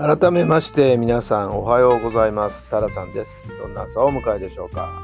[0.00, 2.70] 改めまして皆さんおはようございます。
[2.70, 3.50] タラさんです。
[3.58, 5.02] どんな朝をお迎えでしょうか。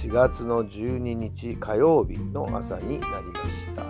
[0.00, 3.82] 4月の12日火曜日の朝になりました。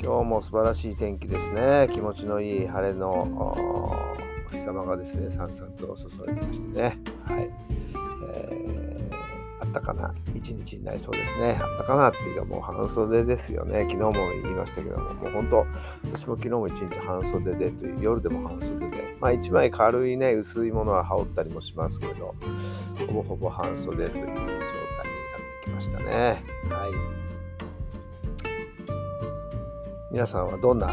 [0.00, 1.88] 今日も素晴らしい天気ですね。
[1.92, 3.96] 気持ちのいい晴れのお
[4.52, 7.00] 日様がですねさんさんと注いでましてね。
[7.24, 7.50] はい、
[9.72, 11.58] ったかな一日になりそうですね。
[11.60, 13.86] あったかなっていうかもう半袖ですよね。
[13.90, 15.66] 昨日も言いましたけども、もう本当、
[16.12, 22.34] 私も昨日も一日半袖でという、夜でも半袖で、まあ一枚軽いね、薄いものは羽織ったりもしますけど、
[23.06, 26.44] ほぼほぼ半袖という状態になってきましたね。
[26.68, 26.92] はい。
[30.12, 30.88] 皆さんはどんな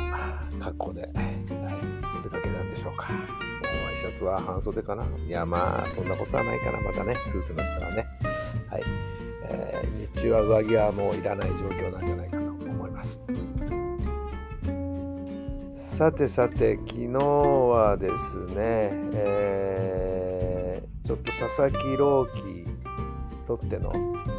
[0.62, 1.12] 格好で、はい、
[2.20, 3.10] お出かけなんでしょうか？
[3.86, 5.04] ワイシャツは半袖かな？
[5.28, 6.80] いや、まあ、そんなことはないかな。
[6.80, 8.08] またね、スーツの人はね。
[8.70, 8.84] はい。
[9.44, 13.22] えー、日中は上着はもういらない状況なんじゃないかと思います。
[15.74, 22.66] さてさて、昨日はですね、えー、ちょっと佐々木朗希、
[23.48, 23.92] ロッテの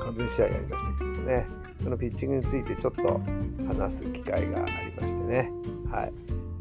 [0.05, 1.47] 完全試合やりましたけどね、
[1.83, 3.21] そのピッチングについてちょっと
[3.67, 5.51] 話す機会がありましてね、
[5.91, 6.13] はい。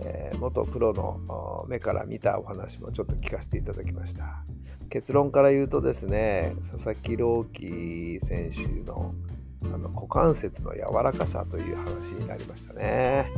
[0.02, 4.44] えー、元プロの目から見たお話もちょっと聞かせていただきました。
[4.90, 9.14] 結論から言うとですね、佐々木朗希選手の
[9.62, 13.30] あの股関節の柔らかさという話になりましたね。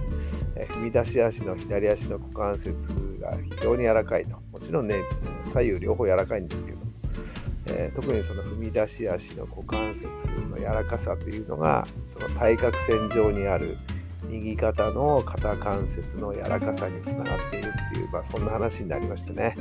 [0.56, 2.76] え踏み出し足の左足の股関節
[3.20, 4.38] が非常に柔らかいと。
[4.52, 5.02] もちろんね、
[5.44, 6.78] 左右両方柔らかいんですけど、
[7.68, 10.06] えー、特にその踏み出し足の股関節
[10.50, 13.78] の柔らかさというのが、その対角線上にある
[14.30, 19.56] 右肩の肩関節の柔らかさにつながっているっていう、まあ、そんな話になりましたね。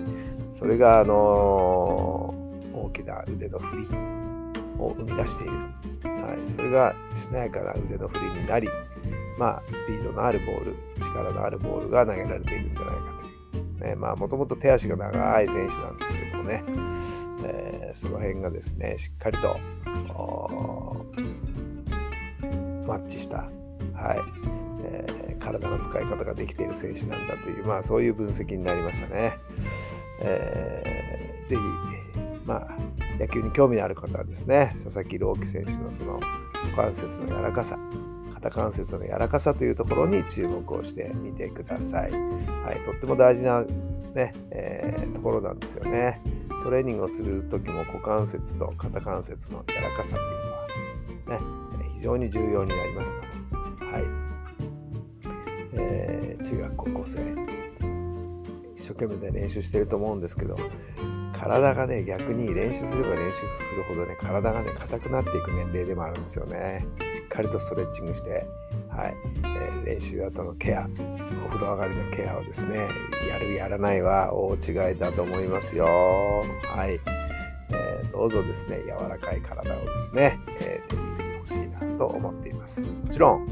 [0.53, 2.35] それが、あの、
[2.73, 3.89] 大きな腕の振り
[4.79, 5.53] を生み出している。
[6.23, 8.69] はい、それがしなやかな腕の振りになり、
[9.39, 13.01] まあ、スピードのあるボール、力のあるボールが投げられているんじゃないか
[13.51, 13.89] という。
[13.89, 16.63] ね、まあ、もともと手足が長い選手なんですけどもね、
[17.45, 19.59] えー、その辺がですね、しっかりと
[22.87, 23.49] マッチした、
[24.01, 24.21] はい、
[24.83, 29.39] えー、体の使い方ができている選手なんだという、まあ、そういう分析になりましたね。
[30.23, 31.63] えー、ぜひ、
[32.47, 32.77] まあ、
[33.19, 36.21] 野球に興味のある方はですね、佐々木朗希選手のその
[36.75, 37.79] 股関節の柔らかさ、
[38.35, 42.13] 肩関節の柔らかさというところに注目をしてみてください。
[42.13, 43.65] はい、とっても大事な、
[44.15, 46.21] ねえー、ところなんですよね。
[46.63, 53.50] トレーニングをする時も股関節と肩関節の柔らかさというのは、ね、非常に重要になりますと。
[53.93, 54.05] はい。
[55.73, 57.19] えー、中学高校生。
[58.77, 60.57] 一生懸命ね練習してると思うんですけど
[61.39, 63.45] 体がね逆に練習すれば練習す
[63.77, 66.87] るほどね体がね硬くなっていく年齢でもあるんですよね。
[67.15, 68.47] しっかりとストレッチングして
[68.89, 70.89] はい、えー、練習後のケア
[71.47, 72.89] お風呂上がりのケアをですね
[73.29, 75.85] やるやらないは大違いだと思いますよ。
[75.85, 76.99] はい、
[77.71, 82.89] えー、どうぞですね柔らかい体をですね、えー、手に入れてほしいなと思っています。
[82.89, 83.47] もちろん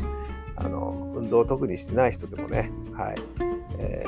[0.61, 3.17] あの運動を特にしてない人でもね、はい。
[3.79, 4.05] え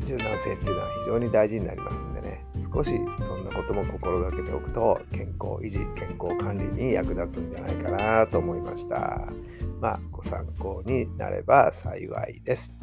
[0.00, 2.44] ー、柔軟性っていうのは非常に大事になりますんでね。
[2.72, 9.28] 少しそんなことも心がけておくと健康維持健康管理に役立つんじゃないかなと思いました。
[9.80, 12.74] まあご参考になれば幸いです。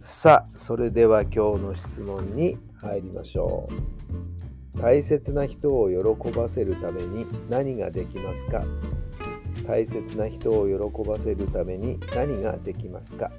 [0.00, 4.43] さあそれでは今日の質問に入りましょう。
[4.76, 8.64] 大切な人を喜ばせるために何ができますか？
[9.66, 13.30] 大切な人を喜ばせるために何ができますか？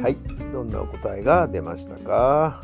[0.00, 0.16] はい、
[0.52, 2.62] どんなお答えが出ましたか？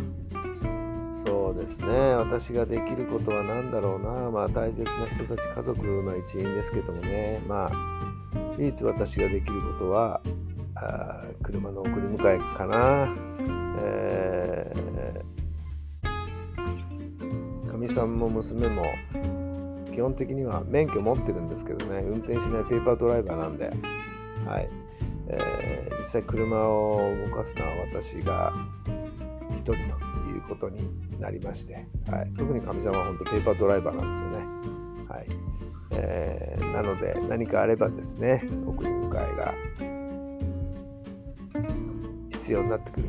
[1.55, 2.15] ですね。
[2.15, 4.31] 私ができることは何だろうな。
[4.31, 7.43] まあ大切な人たち家族の一員ですけどもね。
[7.47, 7.73] まあ
[8.59, 10.21] 唯一私ができることは
[10.77, 13.15] あ車の送り迎えかな。
[13.81, 14.73] え
[17.75, 18.85] か、みさんも娘も
[19.93, 22.01] 基本的には免許持ってるんですけどね。
[22.01, 23.73] 運転しないペーパードライバーなんで、
[24.47, 24.69] はい。
[25.29, 28.53] えー、実際車を動かすのは私が
[29.51, 30.15] 一人と。
[30.49, 30.88] ことに
[31.20, 34.37] なりまして、はい、特にかみさんは本当ペーパードライバーなんですよね。
[35.08, 35.55] はい。
[35.96, 39.55] えー、なので何かあればですね送り迎えが
[42.31, 43.08] 必要になってくる、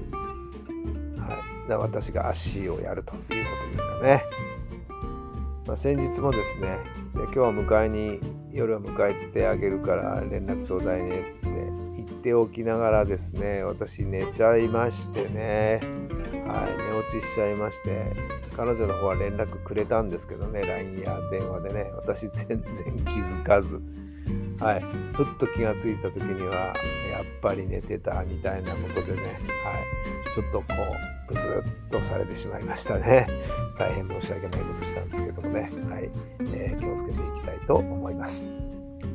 [1.17, 4.23] はい、私が足をやるということですかね。
[5.65, 6.77] まあ、先日もですね
[7.15, 8.19] で今日は迎えに
[8.51, 11.49] 夜は迎えてあげるから連絡ちょうだいねって
[11.95, 15.81] 言っておきながらですね私寝ちゃいましてね。
[16.55, 18.15] はい寝落ちしちゃいまして
[18.55, 22.63] 彼女の方は連絡くれたんですけどね LINE や電話でね私全然
[23.05, 23.81] 気づかず。
[24.57, 24.81] はい、
[25.13, 26.55] ふっと気がついた時には
[27.11, 29.81] やっぱり寝てたみたいなことでね、は
[30.31, 30.65] い、ちょっとこ
[31.27, 33.27] うブスッとされてしまいましたね。
[33.77, 36.09] 大変申し訳ないことしたんですけどもね、はい
[36.53, 38.47] えー、気をつけていきたいと思います。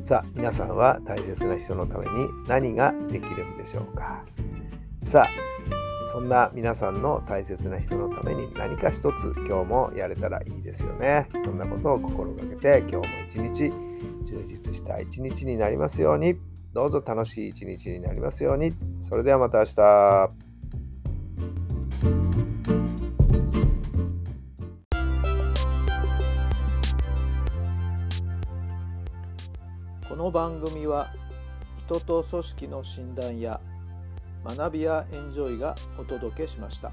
[0.05, 4.23] さあ皆さんは大切な人のために何ができるんでしょうか。
[5.07, 5.80] さあ
[6.11, 11.29] そんな皆さんの大切な人のために何か一つ今日もやれたらいいですよね。
[11.41, 13.71] そんなことを心がけて今日も一日
[14.25, 16.35] 充実した一日になりますように。
[16.73, 18.73] どうぞ楽しい一日になりますように。
[18.99, 20.31] それではまた明日。
[30.09, 31.13] この番組は
[31.87, 33.61] 人と組織の診断や
[34.43, 36.91] 学びやエンジョイがお届けしました。